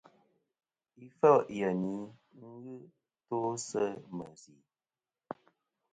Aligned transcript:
Ifêl 1.05 1.37
yèyn 1.57 1.81
ì 1.93 1.97
nɨn 2.39 2.55
to 3.27 3.37
sɨ 3.67 3.83
mèsì. 4.17 4.53